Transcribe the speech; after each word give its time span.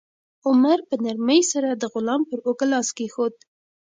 عمر 0.47 0.79
په 0.89 0.95
نرمۍ 1.03 1.41
سره 1.51 1.69
د 1.73 1.83
غلام 1.93 2.21
پر 2.29 2.39
اوږه 2.47 2.65
لاس 2.71 2.87
کېښود. 2.97 3.33